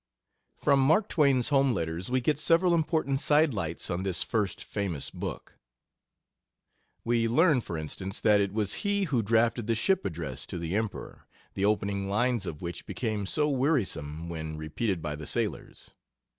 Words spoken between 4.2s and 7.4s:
first famous book. We